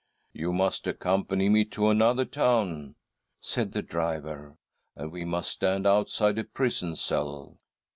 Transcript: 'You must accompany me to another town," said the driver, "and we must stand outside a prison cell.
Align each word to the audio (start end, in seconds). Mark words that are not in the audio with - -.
'You 0.33 0.51
must 0.51 0.87
accompany 0.87 1.47
me 1.47 1.63
to 1.65 1.89
another 1.89 2.25
town," 2.25 2.95
said 3.39 3.71
the 3.71 3.83
driver, 3.83 4.57
"and 4.95 5.11
we 5.11 5.23
must 5.25 5.51
stand 5.51 5.85
outside 5.85 6.39
a 6.39 6.43
prison 6.43 6.95
cell. 6.95 7.59